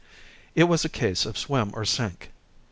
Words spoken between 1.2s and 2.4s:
of swim or sink.